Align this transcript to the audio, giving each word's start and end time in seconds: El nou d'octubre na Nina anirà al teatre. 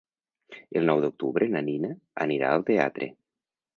El 0.79 0.87
nou 0.91 1.01
d'octubre 1.03 1.49
na 1.55 1.63
Nina 1.67 1.93
anirà 2.25 2.55
al 2.55 2.67
teatre. 2.71 3.11